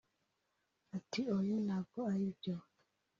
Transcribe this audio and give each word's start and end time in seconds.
Ati 0.97 1.21
“Oya 1.35 1.57
ntabwo 1.65 1.99
aribyo 2.13 2.55